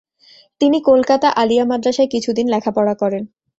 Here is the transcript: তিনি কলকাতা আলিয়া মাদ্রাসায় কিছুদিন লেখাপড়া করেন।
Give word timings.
তিনি 0.61 0.77
কলকাতা 0.81 1.27
আলিয়া 1.41 1.65
মাদ্রাসায় 1.65 2.09
কিছুদিন 2.13 2.45
লেখাপড়া 2.53 2.93
করেন। 2.93 3.23